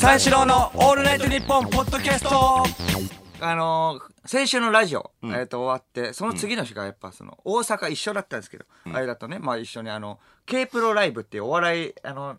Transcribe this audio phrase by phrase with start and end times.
[0.00, 2.64] 三四郎のオールナイトニッポンポッドキャスト。
[3.40, 12.36] あのー先週のラジオ、えー、と終わってその次の日がやっぱその大阪一緒だったんですけど、間とね、まあ、一緒にあの K プロライブっていうお笑いあの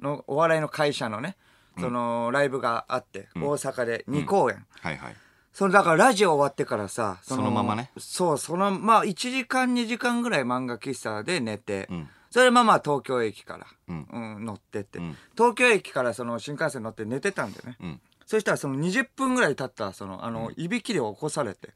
[0.00, 1.36] のお笑いの会社のね
[1.80, 5.16] そのライブがあって、大阪で2公演、はいはい。
[5.52, 7.90] そのだからラジオ終わってからさそのままね。
[7.98, 14.08] そうそのまあ1時間2時間ぐらい漫画喫茶で寝て、んそれでまあまあ東京駅から、ん。
[14.12, 15.16] うん乗ってって、ん。
[15.36, 18.00] 東京駅からその新幹線乗って寝てたんだよね、ん。
[18.26, 21.68] そしたらその20分ぐらい経ったそのあの、いびきで起こされて、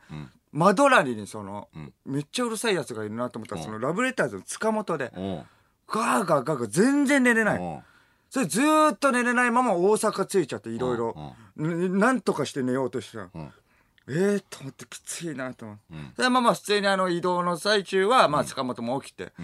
[0.51, 1.69] 窓隣にその、
[2.05, 7.85] めっちゃうるさいやつがいるなと思ったら、そのラブレターズの塚本で、ガーガーガーガー全然寝れない、
[8.29, 13.31] それずーっと寝れないまま大阪着いちゃっていろいろうんんなんとかして寝ようとしたら、ん。
[14.09, 15.83] えーと思ってきついなと思って、
[16.17, 19.33] それでまあまあ普通にあの移動の最中はまあ塚本も起きて「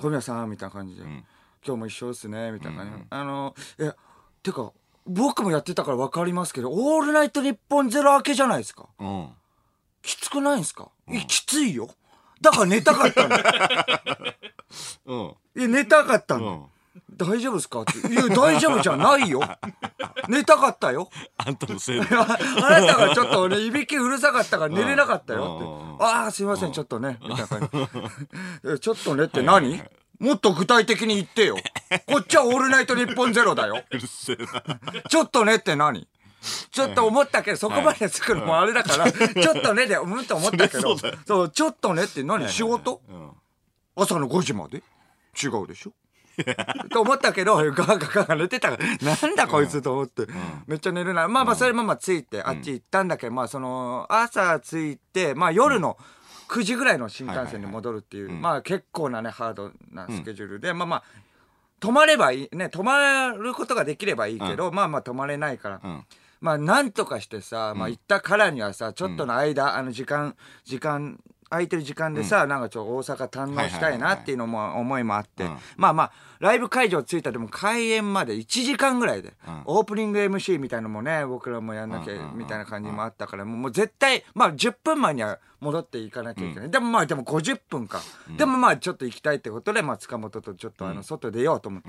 [0.00, 1.22] 小宮さん」みたいな感じで、今
[1.62, 2.98] 日も一緒ですね」みたいな感じ。
[2.98, 3.96] で、あのいや
[4.42, 4.72] てか
[5.06, 8.88] 僕もやってたから分かりますけど「オールナイトニッポンゼロ明けじゃないですか。
[8.98, 9.28] うん。
[10.02, 11.88] きつくないんですか、いやきついよ。
[12.40, 13.36] だから寝たかったの。
[15.56, 15.60] うん。
[15.60, 16.73] いや寝たかったの、うん
[17.16, 17.82] 大丈夫ですか？
[17.82, 19.40] って「いや大丈夫じゃないよ。
[20.28, 22.22] 寝たかったよ」あんたのせいであ
[22.62, 25.96] あなたがちょっと俺いびきうるさかったから寝れなかったよ。
[25.96, 26.04] って。
[26.04, 27.18] ああ、すいません、ちょっとね。
[27.22, 28.70] みたいな感じ。
[28.74, 28.78] え。
[28.78, 29.82] ちょっとねって何？
[30.18, 31.56] もっと具体的に言ってよ。
[32.06, 33.82] こっちはオールナイトニッポンゼロだよ。
[35.08, 36.06] ちょっとねって何？
[36.70, 42.48] ちょっと思ったけど、そこまで作るのもあれだから、ちょっとねで、うんと思ったけどそうちょっとねって何？
[42.48, 43.00] 仕事？
[43.08, 43.30] うん。
[43.96, 44.82] 朝の5時まで？
[45.42, 45.92] 違うでしょ？
[46.90, 50.26] と思ったけど、ガーガーガーガ寝てたから、なんだこいつと思って、
[50.66, 51.28] めっちゃ寝れな。
[51.28, 55.96] まあまあ、それまあまあ着いて、あっち行ったんだけど、まあその、朝着いて、まあ夜の
[56.48, 61.02] 9時ぐらいの新幹線に戻るっていう、まあ結構なね、ハードなスケジュールで、まあまあ、
[61.80, 65.80] 泊まればいい、ね、泊まることができればいいけど、まあまあ泊まれないから、
[66.40, 71.18] まあなんとかしてさ、まあ行ったからにはさ、ちょっとの間、あの時間、時間、
[71.54, 75.44] 空いてる時間でさ、なんかちょっと大阪堪能したいなっていうのも思いもあって、
[75.76, 88.02] まあまあライブ会場着いたでも開演まで1時間ぐらいで、オープニング MC みたいのもね僕らもやんなきゃみたいな感じもあったからもう絶対まあ10分前には戻っていかなきゃいけない、でもまあでも50分か、
[88.36, 91.88] でもまあちょっと行きたいってことで、まあ、塚本とちょっとあの外出ようと思って、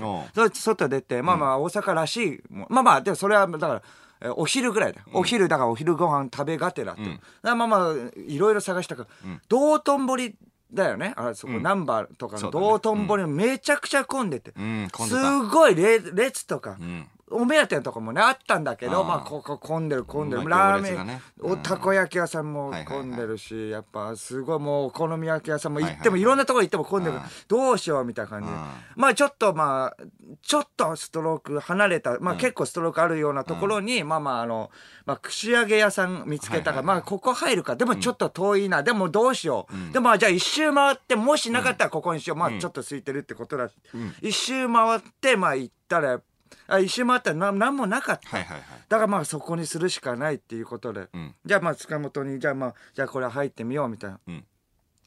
[0.54, 3.82] 外出てまあまあ大阪らしいまあまあでもそれはだから
[4.22, 7.02] えーお昼ぐらいだ、お昼だからお昼ご飯食べがてらって、
[7.44, 7.94] まあまあ
[8.28, 10.36] いろいろ探したから、道頓堀
[10.74, 11.14] だよね。
[11.16, 20.48] あそこ、ナンバーとか道頓堀めちゃくちゃ混んでて、うんすたごい列列とか、んお目当てのとこもねあったんだけどまあここ混んでる混んでる。
[20.48, 28.56] ラーメン、おたこ焼き屋さんも混んでるし、やっぱすごいもうお好み焼き屋さんも行っても、はいろんなところ行っても混んでる、うんどうしようみたいな感じで、
[28.96, 30.04] まあちょっとまあ
[30.44, 34.70] ちょっとストローク離れたまあ結構ストロークあるようなところに、まあまああの、
[35.08, 37.76] まあ、串揚げ屋さん見つけたから、まあここ入るか。
[37.76, 43.74] でもちょっと遠いな、でもどうしよう、でもまあじゃあ一周回ってもしなかったらここにしよう、まあちょっと空いてるってことだし、
[44.22, 46.22] 一周回ってまあ行ったら
[46.68, 47.32] あ一周回った。
[47.32, 48.66] らな何もなかった、はいはいはい。
[48.90, 51.36] だからまあそこにするしかないっていうことで、ん。
[51.46, 54.46] じゃあまあ塚本にじゃあまあじゃあこれ入ってみようみたいな、ん。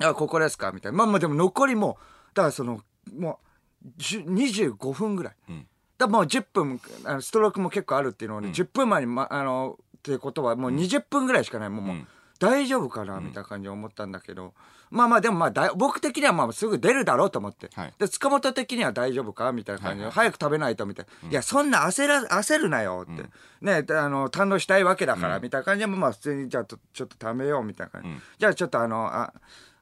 [0.00, 0.98] あここですかみたいな。
[0.98, 2.80] まあまあでも残りもうだからその
[3.16, 3.40] も
[3.84, 5.64] う10 25分ぐらい、だか
[5.98, 11.70] らもう10分あのストロークも結構あるっていうので、10分前に、ま、あのっていうことはもう20分ぐらいしかない。
[11.70, 12.06] もう,、もう
[12.38, 14.54] 大丈夫かなみたいな感じで思ったんだけど、
[14.90, 17.94] まあまあでもまあだい僕的にはまあすぐ出るだろうと思って、はい。
[17.98, 23.24] で塚本的には大丈夫かみたいな感じで、早く食べないとみたいな、いやそんな焦ら焦るなよって、
[23.60, 29.32] ねであの堪能したいわけだから、みたいな感じでまあ普通にじゃあとちょっと食べようみたいな感じ、じゃあちょっとあのあ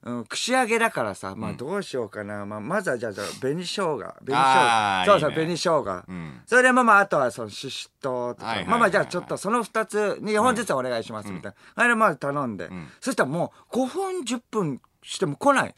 [0.03, 12.71] うん、串揚げだからさ、まあどうしようかな、まあ、まずはじゃあじゃ紅生姜紅生姜そうそういいね紅生姜、んそれでまあまああとはそのししとうとか、はいはいはいはいまあまあじゃあちょっとその2つ2本ずつお願いしますみたいな、あれまあ頼んで、
[13.01, 15.75] そしたらもう5分10分しても来ない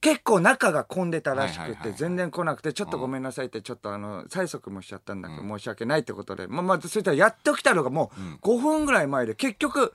[0.00, 8.12] 結構中が混んでたらしくて全然来なくてちょっとごめんなさいってちょっとあの催促もしちゃったんだけど申し訳ないってことでまあまあそしたらやっと来たのがも
[8.42, 9.94] う5分ぐらい前で結局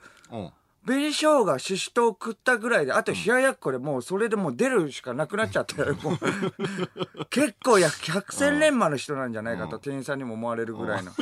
[0.84, 7.24] 紅生姜ししとう食ったぐらいであと冷ややっこでもうそれでもう出るしかなくなっちゃって もう。
[7.30, 11.12] 結構や百戦錬磨の人なんじゃないかと店員さんにも思われるぐらいの。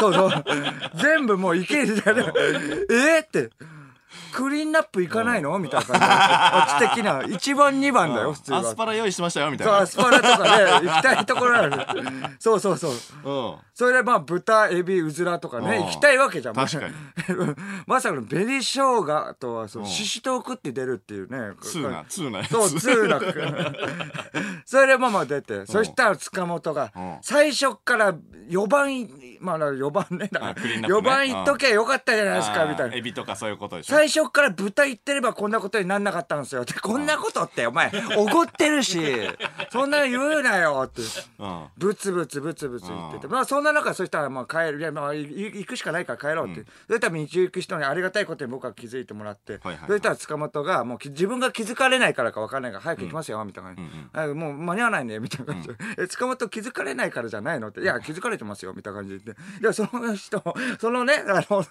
[0.00, 0.44] そうそう。
[0.96, 3.50] 全部もういけるじゃないえーって
[4.32, 5.58] クリーンナップ行かないの？
[5.58, 6.94] みたいな感じで。
[6.94, 7.20] 的な。
[7.22, 8.58] 1番2番だよ普通は。
[8.58, 9.78] アスパラ用意してましたよみたいな。
[9.78, 12.92] アスパラとかね行きたいところなのそうそうそう。
[12.92, 13.56] うん。
[13.74, 15.84] それでまあ豚エビうずらとかねうん。
[15.86, 16.54] 行きたいわけじゃん。
[16.54, 16.94] 確かに。
[17.86, 21.56] まさかの紅生姜とはそうししとう食って出るっていうね。
[21.60, 23.18] ツーなツーなそう、ツーな。
[23.18, 23.26] く。
[24.64, 28.14] それでママ出て、そしたら塚本がうん、最初から
[28.48, 31.00] 4番い、まあ4番ね、だからあクリーンナップね。
[31.00, 32.96] 4番行っとけばよかったじゃないですか、みたいな。
[32.96, 33.06] エ。
[33.06, 36.66] ビとかそういうことでしょ最初から豚行ってればこんなことになんなかったんですよ。
[36.66, 39.00] で、こんなことって、お前、おごってるし、
[39.72, 41.00] そんなの言うなよって。
[41.38, 41.64] うん。
[41.78, 44.80] ブツブツブツブツ言ってて、まあそんな中そしたらまあ帰る。
[44.80, 53.74] いやまあい行くしかないから帰ろうって、それ多分道行く人にありがたいことに僕は気づいてもらって、はいはいそしたら塚本がもうき自分が気づかれないからか分かんないから早く行きますよ、みたいな。
[53.74, 55.68] 感じ、はいもう間に合わないねみたいな感じ。
[55.68, 57.80] で、え塚本気づかれないからじゃないのって。
[57.80, 59.34] いや気づかれてますよみたいな感じで。
[59.72, 60.42] その人
[60.78, 61.64] そのねあの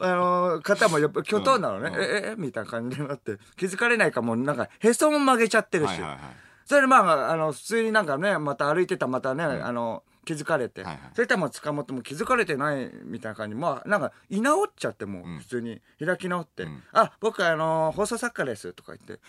[0.00, 6.18] あの方もやっぱ巨頭なのね、ええみたいな感じになって気づかれないかもうなんかへそも曲げちゃってるし、はいはいはい。
[6.64, 11.02] それでまああの普通になんかねまた歩いてたらまたね、あの気づかれて、はいはい。
[11.14, 13.56] そしたらもう塚本も気づかれてないみたいな感じ。
[13.56, 19.20] まあなんか居直っちゃってもう普通に開き直って「あ僕あの放送作家です」とか言って。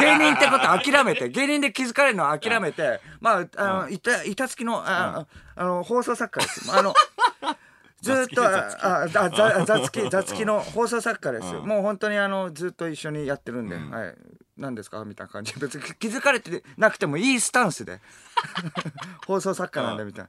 [0.00, 5.26] 芸人ってこと諦めて芸人で気づかれるのを諦めてまああの板板付きのあ、
[5.56, 6.70] あの放送作家です。
[6.76, 6.94] あの
[8.04, 11.52] ずーっとあああざざつきざつきの放送作家です。
[11.54, 14.14] よ、もう本当にあのずっと一緒にやってるんで、はい。
[14.56, 15.04] 何ですか？
[15.04, 15.52] みたいな感じ。
[15.58, 18.00] 別に気づかれてなくてもいいスタンスで。
[19.26, 20.28] 放送作家なんでみたい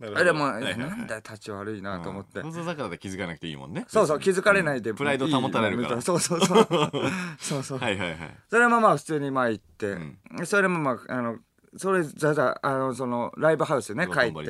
[0.00, 3.84] な、なあでも、はいはいなんだよ立ち悪いなと思って、放送作家で気づかなくていいもんね。
[3.88, 6.00] そうそう気づかれないで、プライド保たれるから。
[6.00, 6.66] そうそうそう。
[7.38, 8.36] そうそう、はいはいはい。
[8.48, 10.18] それはまあまあ普通にまあ行って、ん。
[10.44, 11.38] それでもまああの
[11.76, 14.46] それザザあのそのライブハウスね帰って、ねはい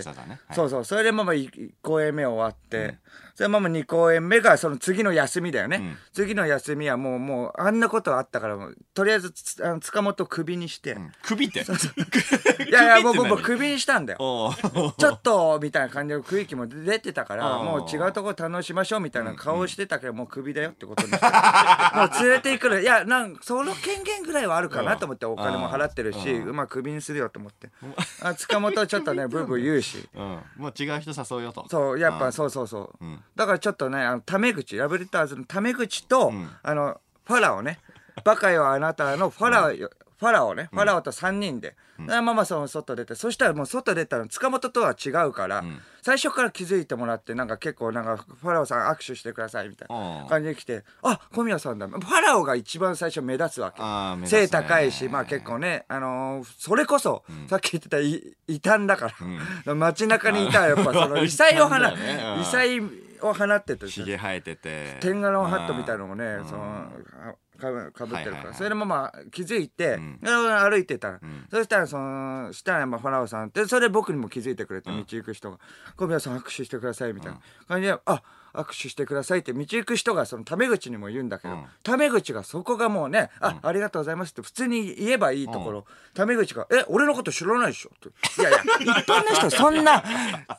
[0.54, 2.98] そうそうそれでまあまあ1公演目終わって、
[3.34, 5.98] それでまあまあ2公演目がその次の休みだよね、ん。
[6.12, 8.56] 次の休みはもうもうあんなことあったから
[8.94, 11.12] とりあえずつあの塚本をクビにして、うん。
[11.22, 11.60] 首って？
[12.68, 13.28] いやいやもう首って何？
[13.28, 14.54] もうクビにしたんだよ。
[14.98, 21.24] ちょっとみたいな感じの雰囲気も出てたからもう違うところ楽しましょうみたいな顔をしてたけどもうクビだよってことにして。
[21.26, 22.78] もう連れていくの。
[22.78, 27.70] いやなんその権限ぐらいはあるかなと思ってお金も払ってるしうんまあクビにするよと思って。
[28.22, 30.08] あ塚本はちょっとねブーブー言うし。
[30.14, 30.40] うん。
[30.56, 31.66] もう違う人誘うよと。
[31.68, 32.32] そうやっぱうん。
[32.32, 36.32] そうそうそう、んだからちょっとねあのタメ口ラブレターズのタメ口と、
[36.62, 37.78] あのファラオね。
[38.24, 39.90] バカよあなたのファラオよ、
[40.20, 45.64] ファラオね、ファラオと3人で、でまあまあその外出てそしたらもう外出たら塚本とは違うから、
[46.00, 50.28] 最初から気づいてもらってなんか結構なんかファラオさん握手してくださいみたいなうん。
[50.28, 51.88] 感じで来てあ小宮さんだ。
[51.88, 54.26] ファラオが一番最初目立つわけ。
[54.28, 59.10] 背高いしまあ結構ねあのーそれこそ、さっき言ってたい異端だか
[59.66, 61.88] ら、街中にいたらやっぱその 異彩を放ね。
[62.36, 62.42] うん。
[62.42, 62.80] 異彩
[63.28, 64.98] を放っててひげ生えてて。
[65.00, 66.90] 天下のハットみたいなのもね、その
[67.58, 68.54] かぶかぶってるから、はいはいはい。
[68.54, 71.12] それでもまあ気づいて、歩いてた。
[71.12, 75.58] ら、そしたらそのしたらまあファラオさんってそれ僕にも気づいてくれて、道行く人が
[75.96, 78.22] 「小宮さん握手してください」みたいな感じで「あ
[78.54, 81.64] 握手してください」って道行く人がそのタメ口にも言うんだけど、うん。
[81.82, 85.84] タメ口がそこがもうね「あ、ありがとうございます」って普通に言えばいいところ、
[86.14, 88.08] タメ口が「え俺のこと知らないでしょ」って
[88.40, 88.58] 「いやいや
[89.02, 90.02] 一般の人そんな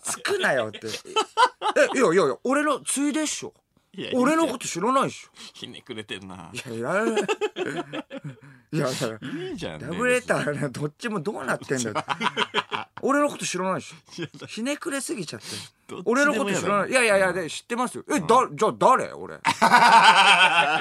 [0.03, 0.88] つくなよ」って
[1.95, 3.53] 「えいやいやいや俺のついでっしょ」
[3.97, 5.30] いや俺のこと知らないでしょ。
[5.53, 6.51] ひねくれてんな。
[6.53, 7.07] いや いやい。
[7.07, 8.89] やいや。
[9.50, 11.95] いいじゃんダブレターねどっちもどうなってんだよ。
[13.01, 14.45] 俺のこと知らないでしょ。
[14.47, 15.47] ひねくれすぎちゃって。
[16.06, 16.89] 俺のこと知らない。
[16.89, 18.03] いやいやいやで知ってますよ。
[18.09, 19.13] えだじゃあ誰？
[19.13, 19.36] 俺。
[19.38, 19.39] い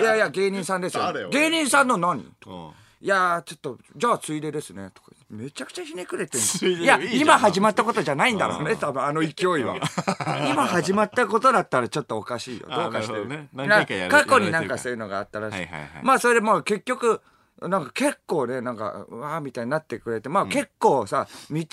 [0.05, 1.13] やいや芸人さんですよ。
[1.31, 2.21] 芸人さんの何？
[2.47, 2.71] うん
[3.05, 5.11] いやーちょっとじゃあついでですねとか。
[5.29, 9.77] めちゃくちゃひねくれてんついや今始まったことじゃないんだろうね多分あの勢いは。
[10.51, 12.67] 今始まったことだったらちょっとおかしいよ。
[12.67, 13.13] どうかして。
[13.13, 13.51] るね。
[14.09, 17.21] 過去になんかそういうのがあったらしい、はいはいはいまあそれでもう結局
[17.61, 20.31] なんか結構ねなんかうわーみたいになってくれて。
[20.31, 21.67] まあ結構さ道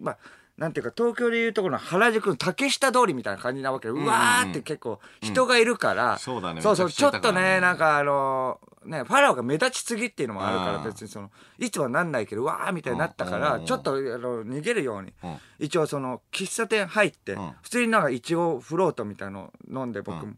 [0.00, 0.18] まあ
[0.56, 3.88] なんていうか東京でいうところの原宿の竹下通りみたいな感じなわけ。
[3.88, 6.60] で、うわーって結構人がいるから、そうだね。
[6.60, 13.66] そうそうちょっとねねなんかあのねファラオが目立ちすぎっていうのもあるから別にそのいつはなんないけどうわーみたいになったからうん。
[13.66, 15.12] ちょっとあの逃げるように。
[15.22, 15.36] うん。
[15.58, 17.54] 一応その喫茶店入ってん。
[17.62, 20.34] 普通になんかいちごフロートみたいの飲んで僕も。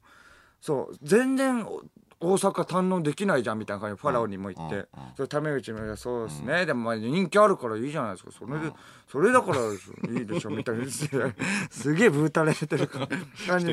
[0.60, 1.82] そう全然お
[2.22, 8.30] 大阪堪能できないじゃんみたいな感じでファラオにも言って、それタメ口もそうですね、でもまあ人気あるからいいじゃないですか。
[8.30, 8.72] それで、
[9.10, 9.58] それだから
[10.12, 10.84] いいでしょみたいな。
[11.68, 13.08] すげえぶうたれてる感
[13.58, 13.66] じ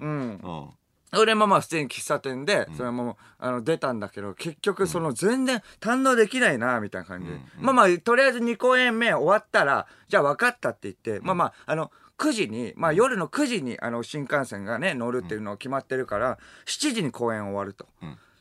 [0.00, 0.70] うん
[1.16, 7.40] 俺もまあ普通に喫茶店で、それもあの出たんだけど、結局その全然堪能できないな、みたいな感じで。
[7.58, 17.86] まあまあ、とりあえず2公演目終わったら、じゃあ分かったって言って、まあまあ、あの、9時に、まあ夜の9時にあの新幹線がね、乗るっていうのが決まってるから、7時に公演終わると。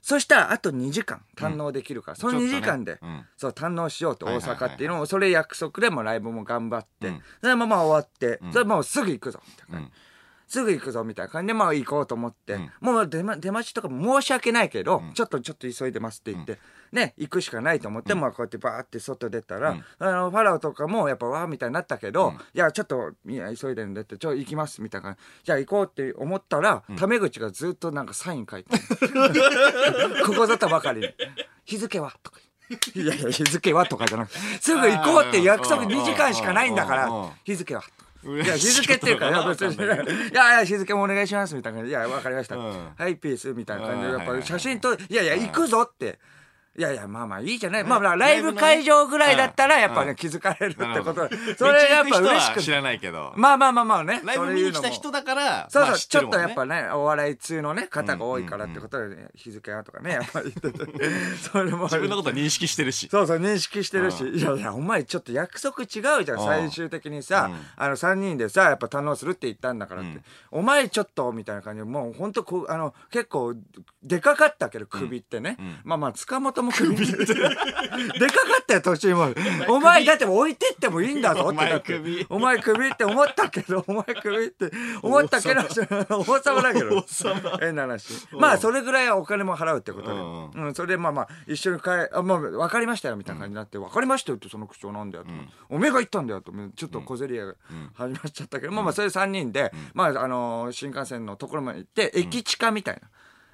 [0.02, 3.00] そしたらあと2時間堪能できるから、その2時間で、ね。
[3.02, 3.26] うん。
[3.36, 7.22] そう堪能しようと大阪っていうのをそれ約束でもライブも頑張って、うん。
[7.42, 9.90] それまま終わって、それもうすぐ行くぞみたいな
[10.48, 12.72] すぐ行くぞみたいな感じでまあ行こうと思って、うん。
[12.80, 16.58] もう出,、ま、出待ちとかも申し訳ないけど、ちょっとちょっと急いでますって言って、
[16.94, 19.84] ね行くしかないと思って、まあこうやってバーって外出たら、うん。
[20.00, 25.46] あのファラオとかもやっぱわーみたいになったけど、いやちょっといや急いでるんでってちょ行きますみたいな感じ。
[25.46, 28.70] じゃあ行こうって思ったら、タメ口がずっとなんかサイン書いて
[30.26, 31.10] ここぞとばかりに。
[31.66, 32.14] 日付は？
[32.24, 32.40] とか。
[32.96, 33.86] いやいや日付は？
[33.86, 34.40] とかじゃなくて。
[34.62, 35.90] すぐ行こうって約束うん。
[35.90, 37.30] 2時間しかないんだからうん。
[37.44, 37.82] 日付は？
[37.82, 39.76] とかいや日付っていうかいや別に。
[39.76, 41.98] いやいや日付もお願いしますみたいな感じで。
[41.98, 42.90] いやわかりました、うん。
[42.96, 46.20] はいピースみたいな感じでやっぱ写真といやいや行くぞって
[46.78, 47.84] いやいやまあまあいいじゃない。
[47.84, 51.28] まあまあライブ会場ぐらいだったらやっぱね気づかれるってこと。
[51.28, 53.34] でそれやっぱ嬉しく知らないけど。
[53.36, 54.22] まあまあまあまあね。
[54.24, 60.54] ライブ見に来た人だからそうそう、ちょっとやっぱね、お笑い通のね、方が多いからってことで、ね日付はとかね、やっぱり。
[60.62, 61.10] 言ってて、
[61.52, 61.86] それも。
[61.86, 63.08] 自分のこと認識してるし。
[63.10, 66.46] そうそう、認識してるし、いやいや、お前ちょっと約束違うじゃん、うん。
[66.46, 67.58] 最終的にさ、うん。
[67.76, 70.24] あの、3人でさ、やっぱ堪能するって言ったんだからって、うん。
[70.52, 73.56] お前ちょっと、みたいな感じで、もうほんとこう、あの、結構、
[74.04, 75.52] でかかったけど、首ってね。
[75.52, 75.80] ん。
[75.84, 76.96] まあまあ、塚本も首。
[76.98, 77.38] でかか
[78.62, 79.34] ったよ、途中も。
[79.68, 81.50] お前、だって置いてってもいいんだぞって。
[81.50, 84.72] お前首お前首って思ったけど、お前首って
[85.02, 85.62] 思ったけど、
[86.10, 87.06] 王様だけど。
[87.60, 88.28] 変な話。
[88.32, 90.14] まあ、それぐらいはお金も払うってことで。
[90.14, 95.32] うんうん、それでまあまあ、一緒に帰、あ、まあ、分かりましたよ、みたいな感じになって、分かりましたよってその口調なんだよと。
[95.70, 96.52] おめえが言ったんだよと。
[96.76, 97.54] ちょっと小競り合いが
[97.94, 103.02] 始まっちゃったけど、まあまあ、それ3人で、まあ、あのー、新幹線のところまで行って、駅地下みたいな。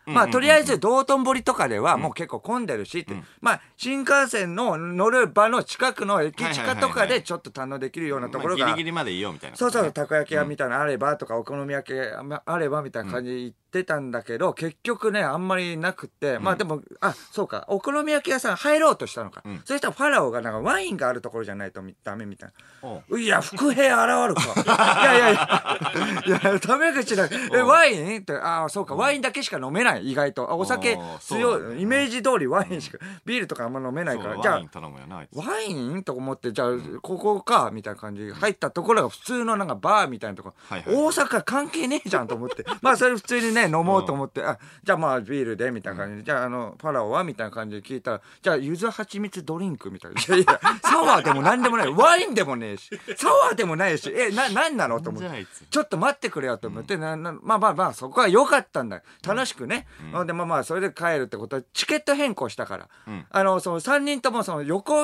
[0.06, 9.58] まあ、とりあえず道頓堀とかではもう結構混んでるしって、まあ、新幹線の乗る場の近くの駅地下とかでちょっと堪能できるようなところがまあギリギリまでいいよみたいな。
[9.58, 19.42] そうそう、たこ焼き屋みたいなのあればとか、お好み焼き屋あればみたいな感じで言ってたんだけど、結局ね、あんまりなくって、まあでも、あ、そうか、お好み焼き屋さん入ろうとしたのか。
[19.50, 22.50] んそしたらファラオがなんかワインがあるところじゃないとダメみたい
[22.84, 23.20] おな。
[23.20, 24.44] いや、伏兵現るか。
[25.04, 27.28] いやいやいや、いや、タメ口だ。
[27.52, 30.50] え、ワインって、ああ、そうか、ワインだけしか飲めない、意外と。
[30.52, 34.40] あお酒強い、イメージ通りワインしか、ビールとかあんま飲めないから。
[34.40, 36.70] じゃあワイン、頼むよなあいつワインと思って、じゃあ、
[37.02, 50.22] ここか、みたいな感じで入ったところが普通のなんかバーみたいなところ、大阪関係ねえじゃんと思って、まあそれ普通にね、飲もうと思って、あ、じゃあまあビールで、みたいな感じで、じゃああの、パラオはみたいな感じで聞いたら、じゃあ、柚子蜂蜜ドリンクみたいな。
[50.22, 51.94] い やいや、サワーでもなんでもない。
[51.94, 55.46] ワインでもねえし、サワーでもないし、え、な、なんなのと思って。
[55.70, 59.02] ちょっと待ってくれよと思って、ななまあまあまあ、そこは良かったんだよ。
[59.26, 59.88] 楽しくね。
[60.26, 62.86] で、まあまあ、それで帰るってことは、チケット変更したから。
[63.14, 64.96] んあの、その3人ともその横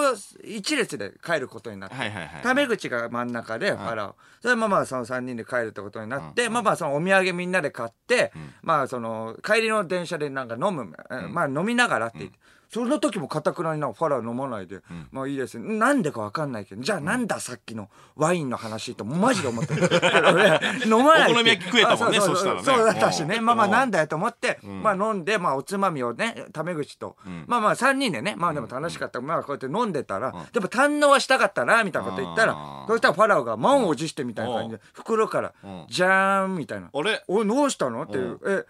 [0.43, 1.95] 一列で帰ることになって。
[1.95, 4.15] はいはいはいタメ口が真ん中で、ファラオ。
[4.41, 12.39] それでまあまあ、その3人で帰るってことになって、まあまあ、そのお土産みんなで買って、まあ、その、帰りの電車でなんか飲む、えまあ飲みながらって言って。
[12.71, 19.89] その時もかたくなになファラオ飲まないで、まあいいですなんでかわかんないけど、じゃあなんださっきのワインの話とマジで思ってる。
[19.91, 21.31] 俺 飲まない。
[21.31, 22.63] お好み焼き食えたもんねあうそしたらね。
[22.63, 23.37] そうだったしね。
[23.37, 23.45] うん。
[23.45, 29.19] まあまあうんなんだよと思って、まあ飲んで、まあおつまみをね、タメ口と、まあまあ3人でね、まあでも楽しかった。
[29.21, 32.55] まあこうやって飲んでたら、でも堪能はしたかったな、みたいなこと言ったら
[32.87, 36.89] そしたらファラオが満を持してみたいな感じで、袋からうん、じゃーんみたいな。
[36.93, 37.23] あれ？
[37.27, 38.03] おい、どうしたの？
[38.03, 38.39] っていう。
[38.45, 38.67] え、パ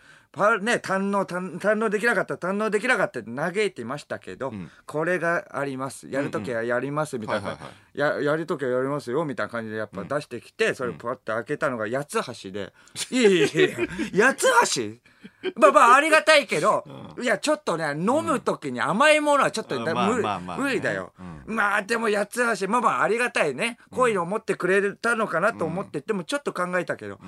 [0.62, 4.70] ね、堪能、堪堪能できなかった、堪能できなかったって嘆いていましたけど、ん。
[4.86, 6.08] これがあります。
[6.08, 7.58] やるときはやります、みたいな。
[7.94, 12.74] や、やるときはやりますよ、みたいな感じでやっぱ出してきて、それパッて開けたのが八つ橋で、
[13.10, 15.10] いやいやいや、 八つ橋？
[15.56, 16.86] まあまあありがたいけど、
[17.20, 19.84] いやちょっとね飲む時に甘いものはちょっと、うん。
[19.84, 20.64] まあだ無理まあまあね。
[20.64, 21.14] 無理だよ、
[21.46, 23.80] まあでも八つ橋まあまあありがたいね。
[23.92, 27.20] 恋を持ってくれたのかなと思って、でもちょっと考えたけど、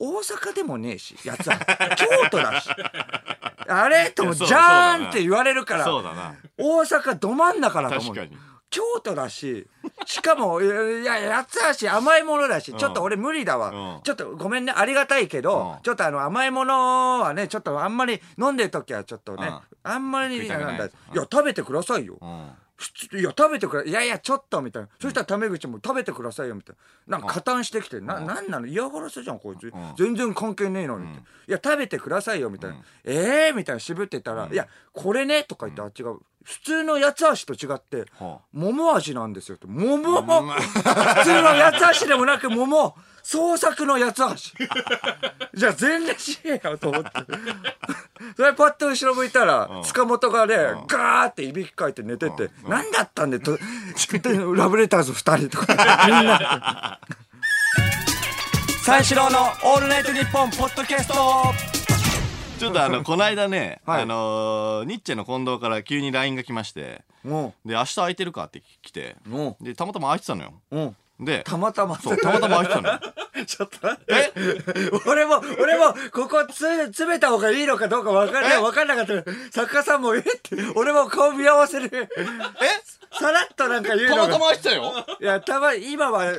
[0.00, 2.70] 大阪でもねえし八つ橋京都だし。
[3.68, 4.10] あれ？
[4.10, 6.34] ともじゃーんって言われるからそうだな。
[6.58, 8.14] 大阪ど真ん中だと思う。
[8.14, 8.40] 確かに。
[8.70, 9.66] 京都だし
[10.06, 10.68] しかもい
[11.04, 14.02] やいや八つ橋甘いものだし、ちょっと俺無理だわ、うん。
[14.02, 14.72] ちょっとごめんね。
[14.74, 15.82] ありがたいけど、うん。
[15.82, 19.52] ちょっとあの甘いものはねちょっとあんまり飲んでる時はちょっとね、
[19.82, 20.66] あんまり食いたくない。
[20.66, 21.18] なんだいうん。
[21.18, 22.48] や食べてくださいよ、うん
[23.12, 27.18] いや食べてくれいやいやちょっとみたいな、そしたらタメ口も食べてくださいよみたいな。
[27.18, 28.66] なんか加担してきて、ななんなの？
[28.66, 33.50] 嫌がらせじゃんこいつ、全然関係ねえのにって、いや食べてくださいよみたいな、ええ？
[33.52, 33.80] ー、みたいな。
[33.80, 39.66] 渋ってたら、いやこれねとか言ってあっちが普通の八つ橋と違って、は桃味なんですよって。
[39.66, 40.22] 桃。
[40.22, 42.94] も、普通の八つ橋でもなく桃。
[43.22, 44.66] 創作の八つ橋
[45.54, 47.10] じゃあ全然しねえよと思って。
[48.36, 50.56] それパッと後ろ向いたら、塚本がね、
[50.88, 56.06] ガーっていびきかいて寝てて、何だったんでとでラブレターズ2人とか。
[56.06, 57.00] みんな。
[58.82, 61.52] 三四郎の「オールナイトニッポン」ポッドキャスト
[62.60, 64.02] ちょっとあのこの間ね、はい。
[64.02, 69.16] あのーニッチェの近藤から急に LINE が来ましてもで明日空いてるかって来て
[69.62, 73.00] でたまたま空いてたのよでうたまたまそうたまたま空いてたのよ
[73.46, 74.32] ちょっと待って。
[75.06, 78.60] 俺も、俺も、ここつ、詰めた方がいいのかどうか分かんない。
[78.60, 79.30] 分かんなかった。
[79.50, 80.18] 作家さんも、え？
[80.18, 81.90] って、俺も顔見合わせる。
[81.92, 82.08] え？
[83.18, 84.22] さらっとなんか言うのが。
[84.24, 86.34] たまたま空いてたよいや、たま、今は、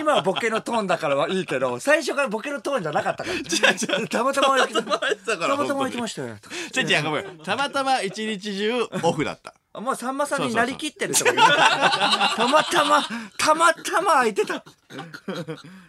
[0.00, 4.08] 今はボケのトーンだからはいいけど、最初からボケのトーンじゃなかったから。
[4.08, 4.82] たまたま空いてた。
[4.82, 6.36] たまたま空いてたからたまたま空いてましたよ。
[6.72, 13.02] ちょちょごめんたまたま一日中オフだったあもうさんまさんになりきってるってことねたまたま、
[13.38, 14.64] たまたま空いてた。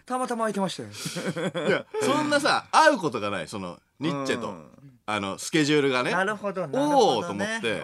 [0.06, 1.68] たまたま空いてましたよ。
[1.68, 4.71] いやそんなさ会うことがないそのニッチェとうん
[5.04, 7.58] あのスケジュールがねなるほど、なるおおと思ね。
[7.58, 7.82] って。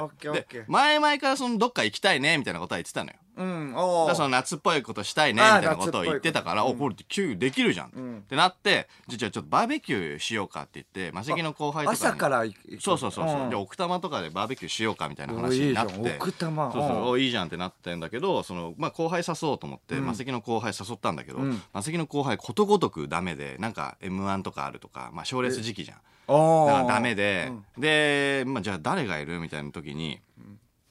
[0.50, 0.64] で。
[0.68, 3.16] 前々からそのどっか行きたいねみたいなことは言ってたのよ。
[3.37, 4.06] うん、だおー。
[4.06, 8.18] からその夏っぽいことしたいねみあーたいなことを言ってたから、おこれ急できるじゃん、ん。
[8.18, 12.80] ってなってじゃあちょっとバーベキューしようかって言ってマセキの後輩とかに朝から行く。
[12.80, 13.50] そうそうそうそう、ん。
[13.50, 15.87] じゃあ奥多摩とかでバーベキューしようかみたいなお話いいじゃん。
[15.88, 16.72] になって奥多摩。
[16.72, 17.04] そうそううん。
[17.04, 21.62] おいいじゃんってなってんだけどその、まあ、後輩誘おうと思って、マセキの後輩誘ったんだけど、ん。
[21.72, 25.98] マセキの後輩ことごとくダメでなんか m 1とかあるとかまあ賞レース時期じゃん
[26.28, 30.20] だからダメで、で、まあ、じゃあ誰がいるみたいな時に、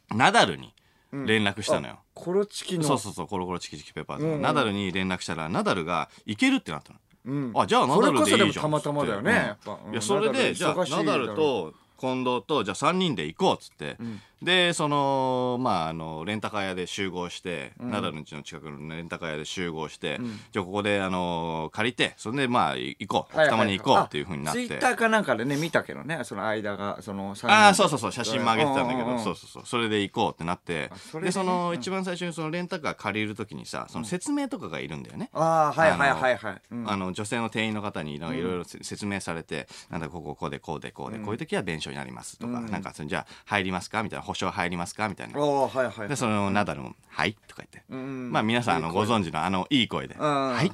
[0.10, 0.74] ナダルに
[1.12, 2.84] 連絡したのよ、コロチキの。
[2.84, 7.52] そうそうそうコロコロチキチキペッパーズの、ナダルに連絡したらナダルが行けるってなったの、うん。
[7.56, 8.38] あじゃあナダルでいいじゃん。
[8.38, 9.56] それこそでもたまたまだよね
[9.92, 13.98] いやそれでじゃあナダルと近藤とじゃあ3人で行こうっつって、
[14.42, 20.20] でそのまああのレンタカー屋で集合して、ナダルの家の近くのレンタカー屋で集合して、
[20.52, 23.38] じゃあここであの借りてそれでまあ行こう。
[23.38, 35.30] 奥多摩に行こうっていうふうになって、ツイッターかなんかでね見たけどねその間がそのああそうそうそう写真も上げてたんだけどそうそうそうそれで行こうってなってそれでその一番最初にそのレンタカー借りる時にさその説明とかがいるんだよね。
[35.34, 36.62] ああはいはいはいはい。
[36.72, 36.90] うん。
[36.90, 44.04] あの女性の店員の方になんかいろいろせ説明されて、なんだこここうでこうでこうで、こういう時は弁償になりますとか、なんかそのじゃあ入りますか？
[44.04, 45.40] みたいな保証入りますかみたいな。
[45.40, 46.08] おおはいはい。
[46.08, 50.72] でそのナダルも「はい」とか言って、んまあ皆さんあのご存知のあのいい声で「うんはい」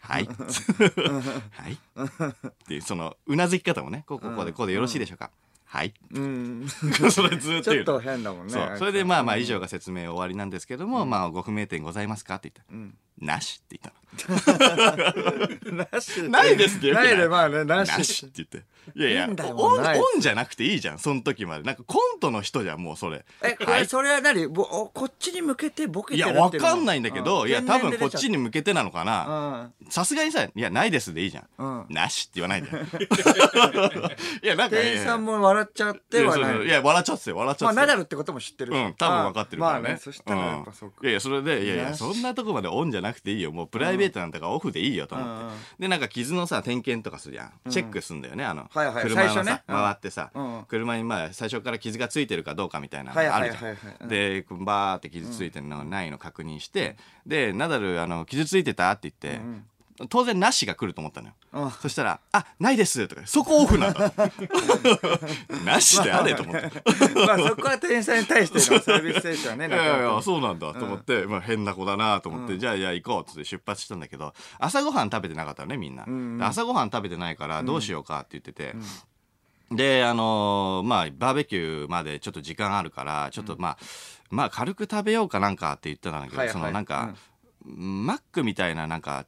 [0.00, 0.28] はい。
[1.50, 1.72] はい。
[1.72, 5.30] っていう、その、うなずき方もね、こう、こうこうで、こうでよろしいでしょうか。
[5.64, 5.94] はい。
[6.12, 6.66] うん。
[7.12, 7.84] それずっと言う。
[7.84, 7.84] の。
[7.84, 12.90] ちょっと変だもんねそれで、まあまあ、以上が説明終わりなんですけども、まあ、ご不明点ございますかって言ったら、
[13.20, 14.00] なしって言った
[15.94, 16.30] なしの。
[16.30, 17.16] ないですって言うない？
[17.16, 18.64] でまあねななししって言って。
[18.94, 21.62] いやいや、変だよオン、ないオンじゃなくていいじゃん、その時まで。
[21.62, 23.24] なんかコントの人じゃん、もうそれ。
[23.42, 23.86] えこれはい？
[23.86, 24.48] それは何？
[24.48, 29.70] ぼおこっちに向けてボケてるいや、わかんないんだけど、いや、多分こっちにに向けてなのかな。
[29.90, 31.46] さすがにさ、いや、ないですでいいじゃん。
[31.58, 31.94] うん。
[31.94, 32.68] なしって言わないで。
[34.42, 36.22] いや、なんか、店員さんも笑っちゃってい。
[36.22, 38.76] やはないいや笑っちゃってたよ笑っちゃってまあナダルってことも知ってるし。
[38.76, 41.00] うん多分分かってるからね,、まあねそしたらやっぱそうか。
[41.00, 41.04] ん。
[41.04, 43.52] いやいやそれでいやいやそんなとこまでオンじゃなくていいよ。
[43.52, 49.02] もうプライベートなんだからオフでいいよと思って、でなんか傷のさ点検とかするやん、チェックすんだよねあの、はいはい。
[49.02, 50.64] 車のさ、ねうん回ってさ、うん。
[50.68, 53.96] 車にまあ最初から傷がついてるかどうかみたいなのあるじゃん、はいはい。
[54.00, 54.08] うん。
[54.08, 56.96] でバーって傷ついてるのないの確認して、
[57.26, 59.40] でナダルあの傷ついてたって言って、
[60.08, 61.70] 当然なしが来ると思ったのよ、うん。
[61.70, 64.12] そしたら「あないです」とかそこオフなんだ
[65.64, 66.70] なしであれと思って。
[67.26, 78.74] まあそこは店員さんに対してのサービス精神はね いやいやそうなんだと思って、まあ、変な子だなと思って、じゃあじゃあ行こうっつって出発したんだけど朝ごはん食べてなかったのねみんな、で朝ごはん食べてないからどうしようかって言ってて、
[79.70, 83.78] であのーまあバーベキューまでちょっと時間あるからちょっとまあ、
[84.30, 86.52] まあ軽く食べようかなんかって言ってたんだけど、はいはい。
[86.52, 87.14] そのなんか、
[87.64, 89.26] マックみたいななんか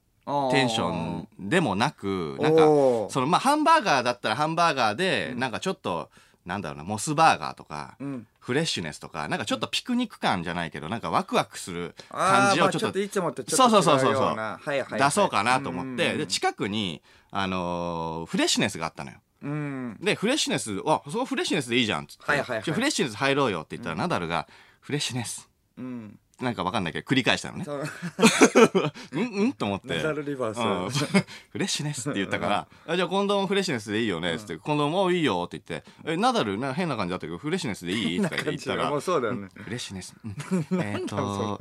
[0.51, 2.63] テンションでもなくなんか
[3.11, 6.11] そのまあハンバーガーだったらハンバーガーで、なんかちょっと
[6.47, 8.27] なんだろうなモスバーガーとか、ん。
[8.41, 14.15] フレッシュネスとかなんかちょっとピクニック感じゃないけどなんかワクワクする感じをちょっといつもとちょそうっとそうそうそう。
[14.15, 16.19] そうようなはいはいはい出そうかなと思って、うん。
[16.19, 19.19] で近くにあのーフレッシュネスがあったのよ。
[19.43, 19.97] うん。
[20.01, 22.65] でフレッシュネス「あそこフレッシュネスでいいじゃん」っつって、はいはいはい。
[22.65, 24.49] じゃあフレッシュネス入ろうよ」って言ったら、ナダルが
[24.81, 25.49] 「フレッシュネス。
[25.79, 27.65] うん」なんかわかんないけど繰り返したのね。
[27.65, 27.85] そう。
[29.13, 29.53] うんうん？
[29.53, 29.97] と思って。
[29.97, 30.59] ナダルリバース。
[30.59, 31.23] うん。
[31.51, 38.21] フレッシュネスって言ったから、あじゃあ近藤もフレッシュネスでいいよねっつって、近藤もいいよって言って、え、ナダルな変な感じだったけど、フレッシュネスでいい？
[38.21, 39.49] とか言ったらもう、そうだよね。
[39.55, 40.15] フレッシュネス。
[40.25, 40.35] うん。
[40.83, 41.61] えっと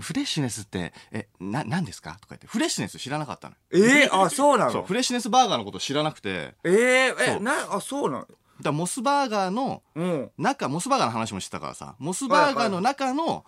[0.00, 2.12] フ、レッシュネスって、え、な、何ですか？
[2.12, 3.54] とか言って、フレッシュネス知らなかったの。
[3.72, 4.82] えー、あそうなの？
[4.84, 8.26] フレッシュネスバーガーのこと知らなくて、えー、えなあそうなの？
[8.60, 10.30] だモスバーガーのうん。
[10.38, 13.44] 中、モスバーガーの話もしてたからさ、モスバーガーの中の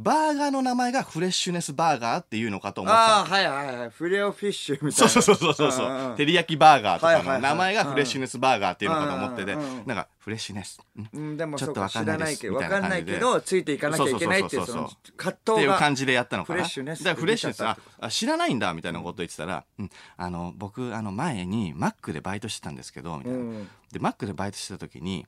[0.00, 3.90] バーガーの名前がフレッシュネスバーガーっていうのかと思っああたはいはいはい。
[3.90, 5.08] フレオフィッシュみたいな。
[5.08, 5.88] そうそうそうそうそう。
[6.16, 10.80] 照り焼きバーガーとかの名前がフレッシュネスバーガーっていうのかと思っててなんかフレッシュネス。
[10.96, 11.08] ん。
[11.12, 12.20] うん、でもちょっとわかんないです。
[12.20, 17.76] らないけどみたいなわかんないけどついていかなきゃいけないっていうその葛っていう感じでやったのかなフレッシュネスだからフレッシュネスあ
[18.08, 25.26] 知らないんだみたいなこと言ってたら、うん、あの僕あの前にマックでバイトしてたんですけどみたいな、うんでマックでバイトしてた時に、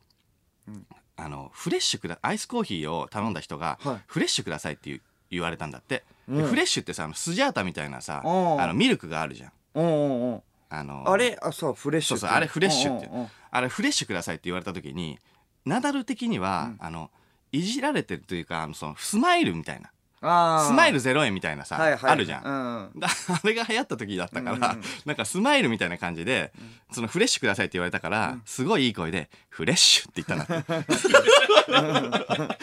[1.22, 3.96] あのフレッシュくだアイスコーヒーを頼んだ人が、はい。
[4.06, 6.46] フレッシュくださいって言われたんだって、でうん。
[6.46, 8.60] フレッシュってさスジャータみたいなさうん。
[8.60, 9.52] あのミルクがあるじゃん。
[9.74, 10.42] うんうんうん。
[10.70, 13.06] あのあれあそうフレッシュそうそうあれフレッシュって。
[13.06, 13.28] うんうんうん。
[13.50, 15.18] あれフレッシュくださいって言われた時に
[15.66, 17.10] ナダル的には、あの
[17.52, 22.10] いじられてるというかあのそのスマイルみたいなスマイル0円みたいなさ、はいはい。
[22.10, 24.82] あるじゃん、うんだ あれが流行った時だったから、うんうん。
[25.06, 26.52] なんかスマイルみたいな感じで、
[26.92, 30.46] そのフレッシュくださいって言われたから、すごいいい声で、フレッシュって言ったん。
[30.46, 32.56] だっ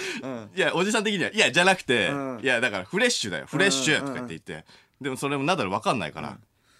[0.54, 0.58] て。
[0.58, 2.40] いや、おじさん的には、いや、じゃなくて、うん。
[2.44, 4.64] いや、だからフレッシュだよ、フレッシュとかって言って、
[5.02, 6.38] でもそれもナダルわかんないから、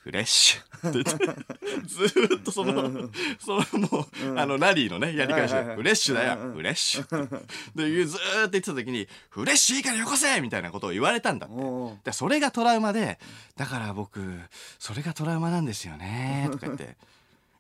[0.08, 0.90] フレッシュ。
[0.90, 5.52] って言って、ずーっとその、そのもう、あの、ラリーのね、やり返し。
[5.54, 7.26] で、フレッシュだよ、うんうんフレッシュ。
[7.26, 7.28] っ
[7.76, 7.90] て。
[7.90, 11.58] で、ずーっと言ってた時に、フレッシュいいからよこせみたいなことを言われたんだって。
[12.06, 13.20] でそれがトラウマで
[13.56, 14.22] だから僕
[14.80, 16.96] それがトラウマなんですよねとか言って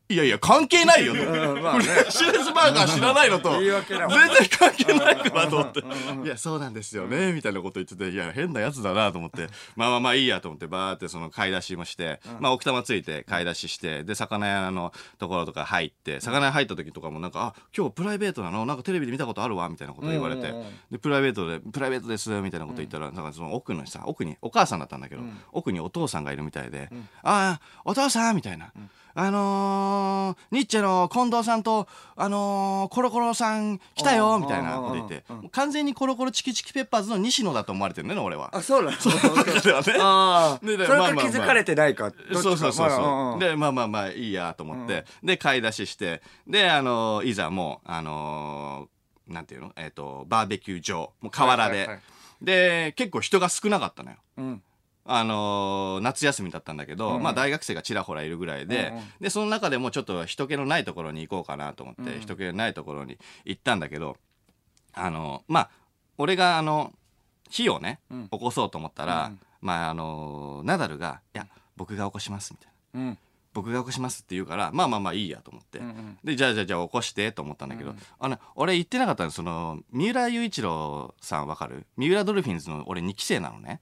[0.09, 3.59] いやいや関係ないよと、フレッシュネスバーガー知らないのと。
[3.59, 3.77] 全然
[4.57, 5.79] 関係ないからと思って。
[6.23, 9.47] いやそうなんですよねみたいなこと言ってていや変なやつだなと思って。
[9.75, 18.65] まあまあまあいいやと思ってバーってその買い出しもして、まあ奥多摩ついて買い出ししてで魚屋のところとか入って魚屋入った時とかもなんか「あ今日プライベートなの？
[18.65, 20.53] なんかテレビで見たことあるわ」みたいなこと言われて、
[20.89, 26.89] でプライベートで「プライベートです」みたいなこと言ったら、なんかその奥のさ奥にお母さんだったんだけど、奥にお父さんがいるみたいで
[27.23, 28.71] 「ああお父さん」みたいな。
[29.19, 38.55] あのー、ニッチェの近藤さんと、あのー、コロコロさん来たよみたいなこと言って、完全にコロコロチキチキペッパーズの西野だと思われてるね、俺は。
[38.55, 39.71] あそうなのだ。
[39.71, 39.81] よ。
[39.81, 46.21] ねああそれか気づかれてないかそうそうそうそう、でまあまあまあいいやと思って、で買い出しして。
[46.45, 49.71] であのいざもうあのーなんていうの？
[49.77, 51.11] えっ、とバーベキュー場。
[51.21, 51.89] もう河原で、
[52.39, 54.17] で結構人が少なかったのよ。
[54.37, 54.63] うん
[55.07, 64.17] あのー夏休みだったんだけど、うんまあ大学生がちらほらいるぐらいで、でその中でもちょっと人気のないところに行こうかなと思って、うん人気のないところに行ったんだけど
[64.93, 65.69] あのまあ
[66.17, 66.93] 俺があの
[67.49, 68.27] 火をね、うん。
[68.29, 73.07] 起こそうと思ったら、うんまああのナダルが「いや僕が起こします」みたいな。
[73.07, 73.17] うん。
[73.53, 76.17] 僕が起こしますって言うからまあまあまあいいやと思って、うんうん。
[76.23, 81.87] でじゃあじゃあじゃあ起こしてと思ったんだけど、うんあの俺言ってなかったのその三浦雄一郎さんわかる？
[81.97, 83.81] 三浦ドルフィンズの俺2期生なのね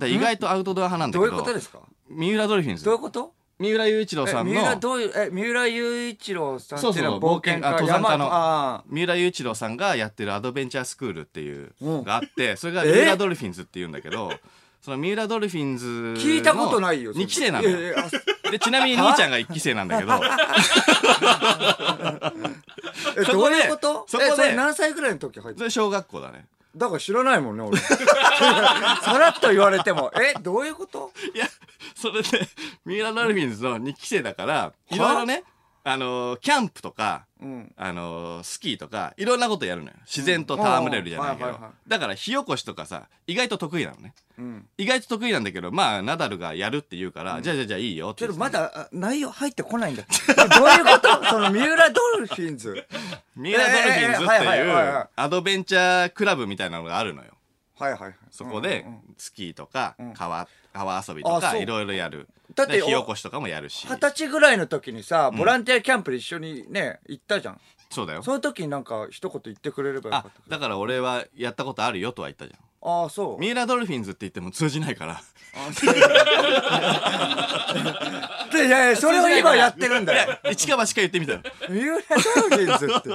[0.00, 1.24] だから意外とアウトドア派なんだど。
[1.24, 1.78] うけどいうことですか？
[2.08, 2.84] 三浦ドルフィンズ。
[2.84, 3.32] どういうこと？
[3.58, 7.70] 三浦雄一郎さんえ三浦のどういうえ三浦雄一郎さんっていうのはそうそう冒険家？
[7.72, 8.24] 登山家の。
[8.24, 8.28] 山
[8.78, 8.84] あ。
[8.88, 12.02] 三浦雄一郎さんがやってるアドベンチャースクールっていううん。
[12.04, 12.92] があってそれがえ？
[12.92, 14.32] 三浦ドルフィンズっていうんだけど
[14.80, 17.78] その三浦ドルフィンズの聞いたことないよ2期生なのよ。
[17.78, 18.06] いやいや
[18.46, 20.12] あでちなみに兄ちゃんが1期生なんだけど。
[23.18, 24.04] えそこでどういうこと？
[24.08, 27.78] そこでえそれ何歳ぐらいの時入ってそれ小学校だねだから知らないもんね俺。
[27.80, 30.12] さらっと言われても。
[30.14, 31.12] えどういうこと？
[31.34, 31.46] いや、
[31.94, 32.48] それで、
[32.84, 35.42] 三浦ドルフィンズの2期生だから、いろいろね、
[35.90, 37.72] あのーキャンプとか、うん。
[37.76, 39.94] あのースキーとか、いろんなことやるのよ。
[40.06, 41.48] 自然と戯れるじゃないけど。
[41.48, 41.88] うんはいはいはい。
[41.88, 44.14] だから火起こしとかさ、意外と得意なのね。
[44.38, 44.68] うん。
[44.78, 50.64] 意外と得意なんだけど、まあ、ナダルがやるって言うから、じゃあじゃあじゃあいいよってちょっと言まだあ内容入ってこないんだど。
[50.64, 51.24] ういうこと？
[51.28, 52.86] その三浦ドルフィンズ。
[53.36, 54.88] 三浦ドルフィンズっていはいはいはいい。
[55.00, 57.32] う、アドベンチャークラブみたいなのがあるのよ。
[57.78, 58.14] はいはいはい。
[58.30, 61.62] そこでスキーとかん、川、川遊びとか、あそう。
[61.62, 62.28] いろいろやる。
[62.54, 63.86] だってで火起こしとかもやるし。
[63.86, 67.60] 二十歳ぐらいの時にさボランティアキャンプで一緒にね行ったじゃん
[67.90, 68.22] そうだよ。
[68.22, 73.38] その時になんか一言言ってくれればよあかっただから俺はやったことあるよとは言ったじゃんああそう。
[73.38, 75.20] 三浦ドルフィンズって言っても通じないから。
[78.52, 80.38] でいやいやそれを今やってるんだよ。
[80.50, 82.02] 一か八か言ってみたよ三浦ドル
[82.66, 83.10] フィンズって。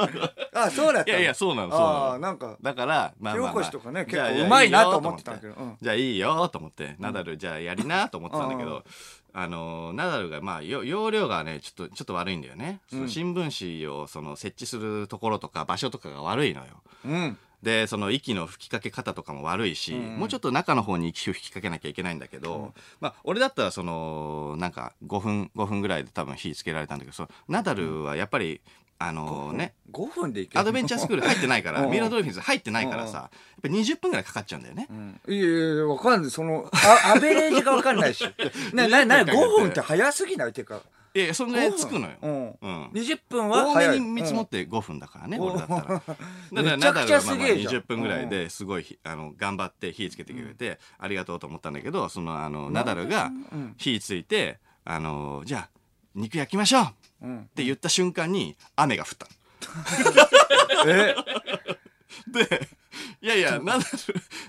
[0.54, 1.18] あそうだったの。
[1.18, 1.90] いやいやそうなのそうなの。
[1.90, 5.78] ああなんかだからまあまあ、まあ、火起こしとかね結構うまいなと思ってたんだけどうん。
[5.82, 6.96] じゃあいいよと思って。
[7.00, 8.84] ナダルじゃあやりなと思ってたんだけど、
[9.34, 16.68] あのナダルがまあよ容量がねちょっとちょっと悪いんだよね、その新聞紙をその設置するところとか場所とかが悪いのよ。
[17.06, 28.62] うんでその息の吹きかけ方とかも悪いし、もうちょっと中の方に息を吹きかけなきゃいけないんだけど、まあ俺だったらそのなんか5分5分ぐらいで多分火つけられたんだけどそのナダルはやっぱり、
[28.98, 31.92] あのね5分でアドベンチャースクール入ってないからうん。
[31.92, 33.30] 三浦ドルフィンズ入ってないからさやっ
[33.62, 35.20] ぱ20分ぐらいかかっちゃうんだよね、うん。
[35.28, 36.32] いやいやいやわかんない。
[36.32, 38.24] そのあアベレージがわかんないし
[38.74, 40.50] ななな5分って早すぎない？
[40.50, 40.82] っていうか
[41.16, 42.32] いやそんぐらいつくのよ、うん。
[42.62, 42.86] うん。
[42.90, 43.68] 20分は？
[43.70, 45.82] 多めに見積もって5分だからね、うん俺だったら。
[45.82, 46.06] だか
[46.54, 47.74] らナダルはまあまあげえじゃん。
[47.76, 53.32] 20分ぐらいですごいひあの頑張って火つけてくれて、ありがとうと思ったんだけどそのあのナダルが
[53.78, 55.70] 火ついてあのじゃあ
[56.16, 56.88] 肉焼きましょうっ
[57.22, 57.50] うん。
[57.56, 59.28] て言った瞬間に雨が降った
[60.86, 60.92] の。
[60.92, 61.16] え？
[62.28, 62.68] で
[63.22, 63.86] いやいやナダル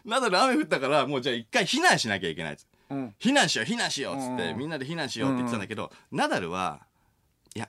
[0.05, 3.15] ナダル雨降ったからもうじゃあ一回避難しなきゃいけないっつうん。
[3.21, 4.59] 避難しよう避難しようっつって、うん。
[4.59, 6.81] みんなで避難しようって言ってたんだけど、ナダルは
[7.55, 7.69] いや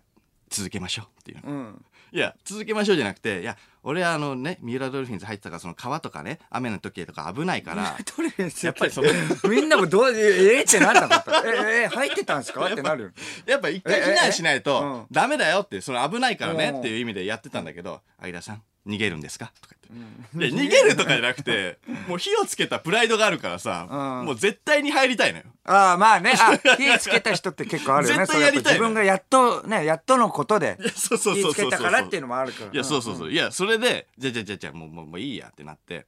[0.49, 1.51] 続けましょうっていうの。
[1.51, 1.85] うん。
[2.13, 9.09] いや続けましょうじゃなくていや俺はあのね三浦ドルフィンズ入ってたからその川とかね雨の時とか危ないからトリレンスやっぱりその
[9.51, 12.65] みんなもどうええってならなかったええ入ってたんですか？
[12.65, 13.13] ってなる。
[13.45, 15.07] やっぱ一回避難しないええうとん。
[15.11, 19.51] ダメだよってその危ないからねうんっていう意味でやってたんだけど相田さん逃げるんですか？
[19.61, 24.25] とか言って、いや逃げるとかじゃなくてもう火をつけたプライドがあるからさ、うん。
[24.25, 25.45] もう絶対に入りたいのよ。
[25.65, 26.33] ああまあね。
[26.39, 28.19] あ 火つけた人って結構あるよね。
[28.21, 32.71] 絶対やりたい自分がやっとねやっとのことで火つけたからっていうのもあるから。
[32.71, 36.05] いやそうそうそう、いやそれでじゃあじゃあじゃあじゃあもうもうもういいやってなって。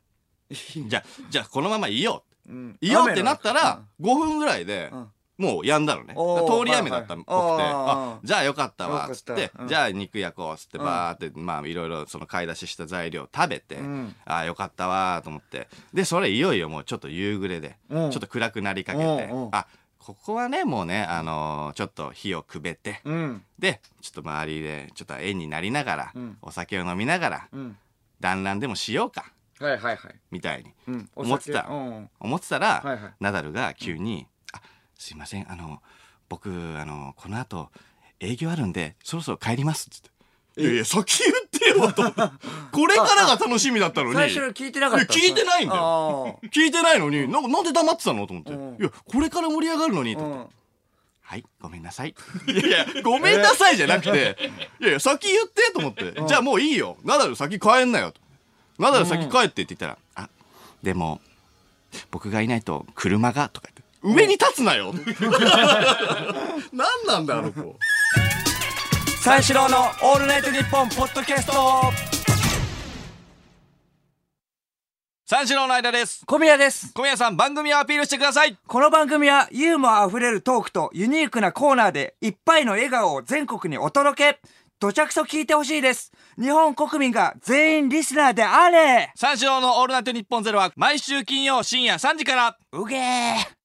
[0.49, 2.23] じゃあじゃあこのままいよ。
[2.47, 2.77] ううん。
[2.81, 5.07] いようってなったら5分ぐらいでうん
[5.39, 9.51] もうやんだろうね通り雨だったっぽくて、あじゃあよかったわっつって。
[9.67, 14.15] じゃあ肉焼こうっつってバーってまあいろいろその買い出しした材料食べて、うん。
[14.25, 15.69] ああよかったわと思って。
[15.93, 18.11] でそれいよいよもうちょっと夕暮れで、うん。
[18.11, 19.49] ちょっと暗くなりかけて、うんうん。
[19.53, 19.65] あ
[19.97, 23.43] ここはねもうねあのーちょっと火をくべて、うん。
[23.57, 26.37] でちょっと周りでちょっと絵になりながら、うん。
[26.41, 27.77] お酒を飲みながらうん。
[28.19, 30.15] 団らんでもしようかはいはいはい。
[30.31, 30.73] みたいに
[31.15, 33.13] 思ってた思ってたら、はいはい。
[33.19, 34.38] ナダルが急に「あ
[34.99, 35.51] すいません。
[35.51, 35.81] あの
[36.27, 37.71] 僕あのこの後
[38.19, 40.09] 営業あるんでそろそろ帰ります」っつって
[40.61, 42.03] 「いやいや先言ってよ」と。
[42.71, 44.15] これからが楽しみだったのに。
[44.15, 45.81] 最初聞いてなかった聞いてないんだよ。
[45.81, 47.27] よ聞いてないのに。
[47.31, 48.77] ななんで黙ってたのと思って「うん。
[48.79, 50.23] いやこれから盛り上がるのに」と。
[50.23, 50.59] 思ってうん。
[51.29, 52.15] はい、ごめんなさい。
[52.47, 54.35] いやいや、ごめんなさいじゃなくて、
[54.81, 56.97] いやいや、先言ってと思って、じゃあもういいよ。
[57.03, 58.19] ナダル先帰んなよと。
[58.79, 60.29] ナダル先帰ってって言ったら、あ、
[60.81, 61.21] でも、
[62.09, 64.93] 僕がいないと車がとか言って、上に立つなよ。
[66.71, 67.75] 何なんだ、あの子。
[69.21, 71.53] 三四郎のオールナイトニッポンポッドキャスト
[75.25, 76.25] 三四郎の間です。
[76.25, 78.57] 小宮です小宮さん、番組をアピールしてください。
[78.65, 84.39] この番組はユーモアあふれるトークとユニークなコーナーでいっぱいの笑顔を全国にお届け
[84.79, 92.57] どちゃくそ聞いてほしいです日本国民が全員リスナーであれ三四郎のオールナイトニッポンゼロは毎週金曜深夜3時から。
[92.71, 93.58] うげー